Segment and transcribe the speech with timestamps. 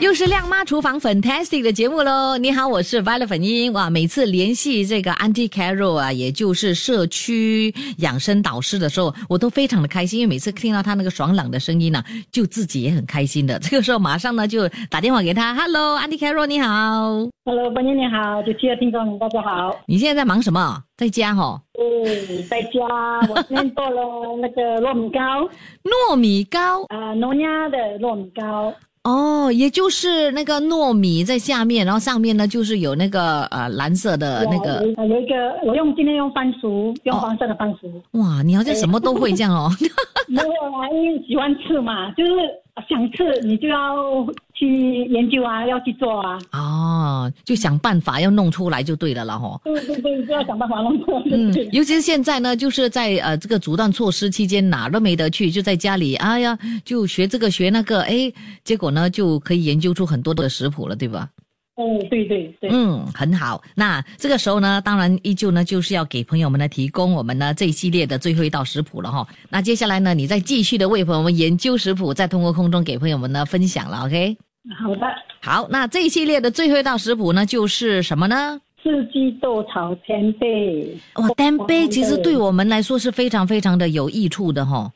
[0.00, 2.38] 又是亮妈厨房 Fantastic 的节目喽！
[2.38, 3.90] 你好，我是 Violet 粉英哇。
[3.90, 12.02] 每次联系这个 Auntie Carol 啊，也就是社区养生导师的时候，我都非常的开心，因为每次听到他那个爽朗的声音呢，
[12.32, 13.58] 就自己也很开心的。
[13.58, 19.78] 这个时候马上呢就打电话给他，Hello，Auntie Carol 你好，Hello，粉英你好，九七二听众大家好。
[19.84, 20.82] 你现在在忙什么？
[20.96, 21.60] 在家哈？
[21.78, 22.80] 嗯，在家。
[23.28, 24.00] 我今天做了
[24.40, 25.20] 那个糯米糕。
[26.10, 26.84] 糯米糕？
[26.88, 28.72] 啊，农家的糯米糕。
[29.04, 34.84] 哦，也就是那个糯米在下面，然后上面呢就是有那个呃蓝色的那个。
[35.08, 37.90] 有一个，我用今天用番薯，用黄色的番薯。
[38.18, 39.70] 哇，你好像什么都会这样哦。
[40.28, 42.32] 没有啊，因为喜欢吃嘛，就是
[42.88, 43.96] 想吃，你就要
[44.60, 46.38] 去研究啊，要去做啊。
[46.52, 49.58] 哦，就想办法要弄出来就对了了哈。
[49.64, 51.22] 对对对，就要想办法弄出来。
[51.32, 58.30] 嗯，尤其是现在呢，就是在呃这个阻断措施期间，哪都没得去，就在家里，哎呀，就学这个学那个，哎，
[58.62, 61.26] 结果呢就可以研究出很多的食谱了，对吧？
[61.76, 63.62] 哦，对对对，嗯，很好。
[63.74, 69.26] 那这个时候呢，当然依旧呢，就是要给朋友们呢提供我们呢这一系列的最后一道食谱了哈。
[69.48, 74.36] 那接下来呢，你再继续的为朋友们研究食谱，再通过空中给朋友们呢分享了，OK？
[74.78, 75.06] 好的。
[75.40, 78.60] 好，那这一系列的最后一道食谱呢，就是什么呢？
[78.82, 80.96] 四季豆炒天贝。
[81.16, 84.90] 哇，天贝其实对我们来说是非常非常的有益处的哈。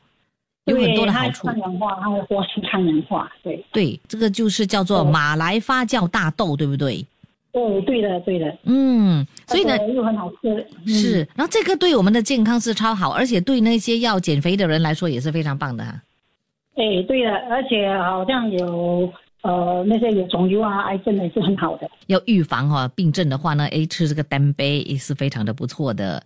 [0.65, 7.05] 有很多的好处，抗氧化，它的活性抗氧化，对对，这个就是叫做马来发酵大豆，对不对？
[7.51, 8.57] 对，对的，对的。
[8.63, 10.67] 嗯，所以呢，又很好吃。
[10.87, 15.83] 是，然后这个对我们的健康是超好，而且对那些要减肥的人来说也是非常棒的。
[15.83, 19.11] 哎，对的，而且好像有。
[19.45, 21.87] 呃，那些有肿瘤啊、癌症的也是很好的。
[22.07, 26.19] 要预防哈病症的话呢，哎，吃这个单杯也是非常的不错的。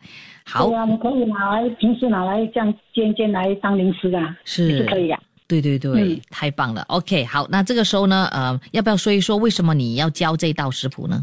[0.45, 5.20] 好，对啊，你可以拿来平时拿来这样煎煎来当零食啊，是是可以的。
[5.49, 6.82] 对对对，太棒了。
[6.88, 11.21] OK，好，那这个时候呢，呃，要不要说一说为什么你要教这道食谱呢？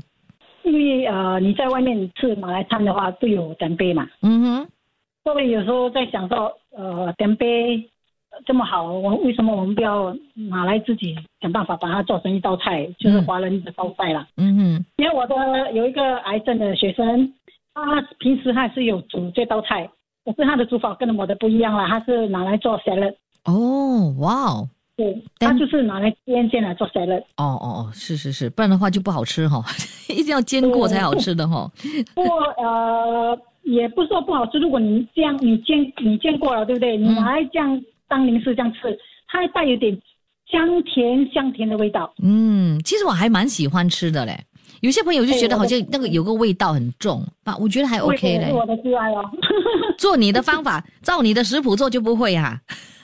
[0.64, 4.06] 因为呃，你在外面吃马来餐的话都有丹贝嘛。
[4.20, 4.68] 嗯哼。
[5.24, 7.88] 各位有时候在想说，呃，丹贝。
[8.44, 14.26] 这么好，我为什么我们不要拿来自己想办法把它做成一道菜，就是华人的招菜了。
[14.36, 17.32] 嗯哼，因为我的有一个癌症的学生，
[17.74, 19.88] 他平时还是有煮这道菜，
[20.24, 23.14] 可是他的煮法跟我的不一样了，他是拿来做 salad。
[23.44, 27.20] 哦，哇哦，对，他就是拿来煎煎来做 salad。
[27.36, 29.62] 哦哦哦，是是是，不然的话就不好吃哈，
[30.08, 31.70] 一定要煎过才好吃的哈。
[32.14, 36.96] 不过呃，也不是说不好吃，如果你这样你煎你煎过了，对不对？
[36.96, 37.82] 你拿来这样。
[38.08, 39.96] 当零食这样吃，它还带有点
[40.50, 42.12] 香甜香甜的味道。
[42.22, 44.38] 嗯，其实我还蛮喜欢吃的嘞。
[44.80, 48.52] 有些朋友就觉得好像那个有个味道很重，啊，我觉得还 OK 嘞。
[48.52, 49.24] 我的最爱哦。
[49.96, 52.60] 做你的方法，照你的食谱做就不会哈。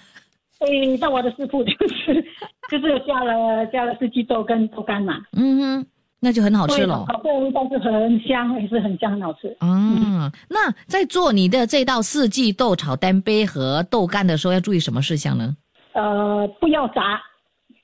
[0.61, 2.23] 哎，照我的食谱就是
[2.71, 5.23] 就是加了加了四季豆跟豆干嘛。
[5.33, 5.87] 嗯哼。
[6.25, 9.57] 那就很好吃了，对，味道是很香，也是很香，很好吃。
[9.61, 15.57] 嗯，那在做你的这道四季豆炒单杯和豆干的时候，要注意什么事项呢？
[15.95, 17.21] 呃，不要炸，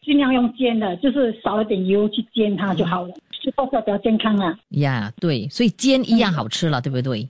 [0.04, 4.56] 尽量用煎的，就是少一点油去煎它就好了，是比较健康啊。
[4.68, 7.28] 呀，对，所以煎一样好吃了，对不对？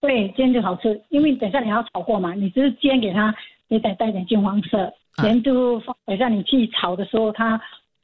[0.00, 3.32] 对，煎就好吃，因为等下你要炒过嘛，你只是煎给它，
[3.68, 7.60] 也得带点金黄色，煎就放，等下你去炒的时候它。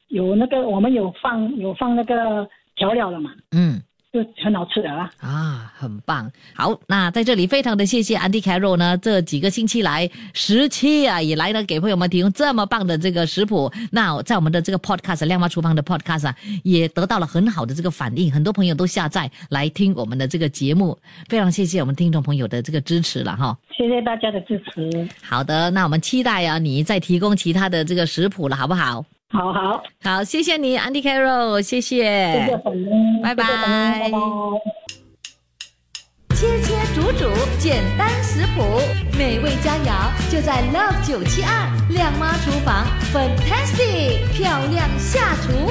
[0.08, 3.30] 有那个，我们有放有放那个调料了嘛？
[3.52, 5.10] 嗯，就很好吃的啦。
[5.20, 6.30] 啊，很棒。
[6.54, 13.70] 好，那在这里非常的谢谢安迪凯肉呢，这几个星期来十期啊以来呢，给朋友们提供这么棒的这个食谱。
[13.90, 20.96] 那在我们的这个 podcast 亮妈厨房的 podcast 啊，也得到了很好的这个反应，很多朋友都下载来听我们的这个节目。
[21.28, 23.58] 非常谢谢我们听众朋友的这个支持了哈。
[23.76, 25.08] 谢谢大家的支持。
[25.22, 29.04] 好的，那我们期待啊，你再提供其他的这个食谱了，好不好？
[29.28, 34.18] 好好好，谢谢你，Andy Carroll，谢谢，谢谢粉英，拜拜，拜拜。
[36.34, 38.80] 切切煮煮，简单食谱，
[39.18, 45.70] 美味佳肴就在 Love 九七二靓妈厨房，Fantastic，漂亮下厨。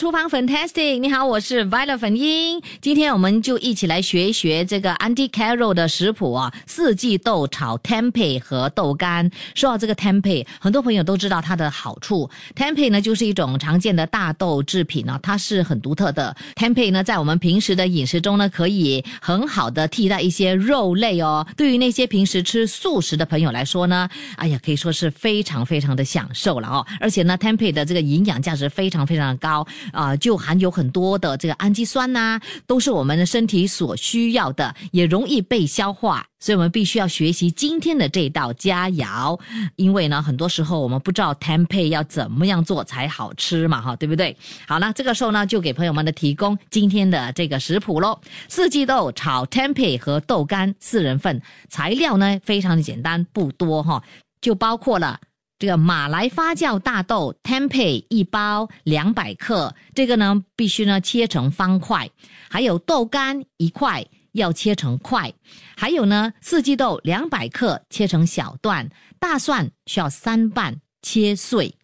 [0.00, 2.58] 厨房 Fantastic，你好，我是 Violet 粉英。
[2.80, 9.30] 今天我们就一起来学一学这个 Auntie Carol 的食谱啊，四季豆炒 tempeh 和豆干。
[9.54, 12.30] 说到这个 tempeh，很多朋友都知道它的好处。
[12.56, 16.34] tempeh 呢就是一种常见的大豆制品呢，它是很独特的。
[16.54, 21.46] tempeh 呢在我们平时的饮食中呢，可以很好的替代一些肉类哦。
[21.58, 26.86] 对于那些平时吃素食的朋友来说呢，哎呀，可以说是非常非常的享受了哦。
[26.98, 29.66] 而且呢，tempeh 的这个营养价值非常非常的高。
[29.92, 36.26] 啊、就含有很多的这个氨基酸呐、都是我们的身体所需要的，也容易被消化。
[36.42, 39.38] 所以我们必须要学习今天的这道佳肴，
[39.76, 44.34] 因为呢，很多时候我们不知道 tempe 要怎么样做才好吃嘛，哈，对不对？
[44.66, 48.18] 好，那这个时候呢，就给朋友们的提供今天的这个食谱喽。
[48.48, 54.02] 四季豆炒 tempe 和豆干四人份，材料呢非常的简单，不多哈，
[54.40, 55.20] 就包括了。
[55.60, 62.10] 这个马来发酵大豆 tempeh 一包两百克，这个呢必须呢切成方块，
[62.48, 64.02] 还有豆干一块
[64.32, 65.30] 要切成块，
[65.76, 71.74] 还有呢四季豆两百克切成小段，大蒜需要三瓣切碎，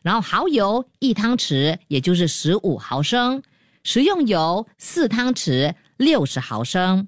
[0.00, 3.42] 然后蚝油一汤匙，也就是十五毫升，
[3.84, 7.06] 食用油四汤匙六十毫升，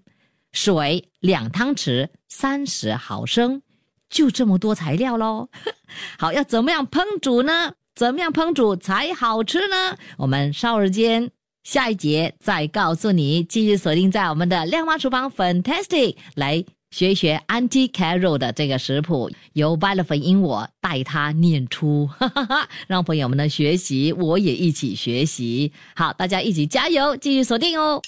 [0.52, 3.62] 水两汤匙三十毫升，
[4.11, 5.49] 就这么多材料喽。
[6.19, 7.72] 好，要怎么样烹煮呢？
[7.94, 9.96] 怎么样烹煮才好吃呢？
[10.16, 11.31] 我们稍后间
[11.64, 13.42] 下一节再告诉你。
[13.44, 25.72] 继续锁定在我们的亮妈厨房 Fantastic 来学一学 Auntie Carol 的这个食谱，由 v i l e 粉因我带他念出，哈哈哈，让朋友们的学习，我也一起学习。
[25.94, 28.00] 好，大家一起加油，继续锁定哦。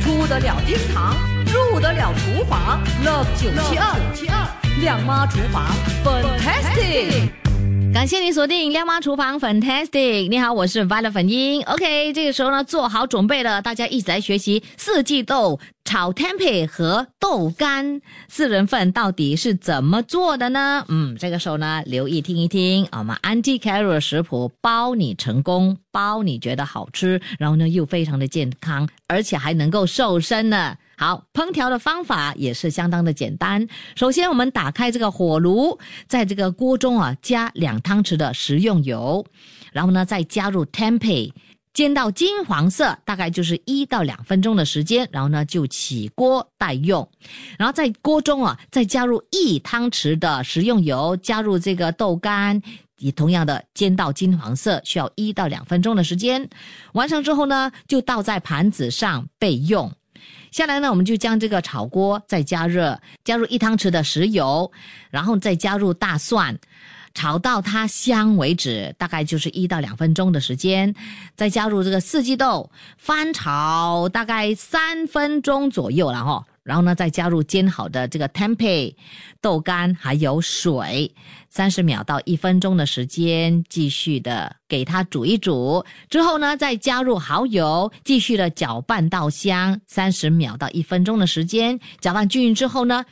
[0.00, 1.16] 出得了厅堂，
[1.46, 5.66] 入得了厨房，Love 九七二七二亮妈厨房
[6.04, 7.30] ，Fantastic。
[7.92, 10.28] 感谢你锁定亮妈厨房 Fantastic。
[10.28, 11.60] 你好，我是 Violet 粉英。
[11.64, 20.84] OK，这个时候呢，做好准备了，大家一起来学习四季豆炒 tempe 和豆干四人份到底是怎么做的呢？
[20.88, 30.76] 嗯，这个时候呢，留意听一听我们 Auntie Carol 的食谱，包你成功，包你觉得好吃，然后呢又非常的健康，而且还能够瘦身呢。
[30.98, 33.64] 好，烹调的方法也是相当的简单。
[33.94, 35.78] 首先，我们打开这个火炉，
[36.08, 39.24] 在这个锅中啊加两汤匙的食用油，
[39.72, 41.32] 然后呢再加入 tempeh，
[41.72, 47.08] 煎到金黄色，大概就是一到两分钟的时间，然后呢就起锅待用。
[47.56, 52.60] 然后在锅中啊再加入一汤匙的食用油，加入这个豆干。
[52.98, 56.50] 也同样的煎到金黄色，需要一到两分钟的时间。
[56.94, 59.92] 完成之后呢，就倒在盘子上备用。
[60.50, 64.70] 下来呢，我们就将这个炒锅再加热，加入一汤匙的食油，
[65.10, 66.58] 然后再加入大蒜，
[67.14, 70.94] 炒到它香为止，大概就是一到两分钟的时间。
[71.36, 76.44] 再加入这个四季豆，翻炒大概三分钟左右了哈。
[76.68, 78.94] 然后呢，再加入煎好的这个 tempeh
[79.40, 81.10] 豆干，还有水，
[81.48, 85.82] 三十秒到一分钟的时间，继续的给它煮一煮。
[86.10, 93.02] 之后呢，再加入蚝油，继续的搅拌到香，三十秒到一分钟的时间，搅拌均匀之后呢，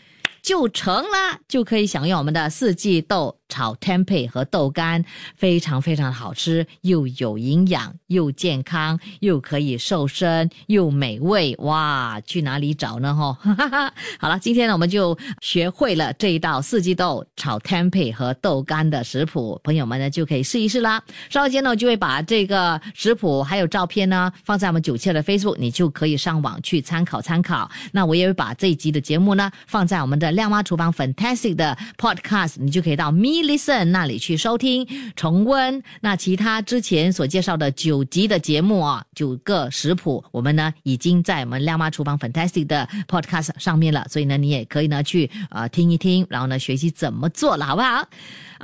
[0.42, 5.04] 就成了，就可以享用我们的四季豆炒 tempe 和豆干，
[5.36, 12.20] 非常非常好吃，又有营养，又健康，又可以瘦身，又美味，哇！
[12.22, 13.14] 去哪里找呢？
[13.14, 21.02] 哈， 好了，今天呢我们就学会了这一道四季豆炒 tempe 和豆干的食谱，朋友们呢就可以试一试啦。
[21.30, 27.70] 稍后间呢，我就会把这个食谱还有照片呢放在我们九七的 Facebook，你就可以上网去参考参考。
[27.92, 35.82] 那我也会把这一集的节目呢放在我们的亮妈厨房 Fantastic 的 Podcast，你就可以到咪 Listen 那里去收听重温。
[36.00, 48.08] 那其他之前所介绍的九集的节目啊，九个食谱，我们呢已经在我们亮妈厨房 Fantastic 的 Podcast 上面了，所以呢你也可以呢去呃听一听，然后呢学习怎么做了，好不好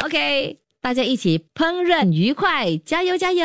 [0.05, 3.45] ？OK，大家一起烹饪愉快，加油加油！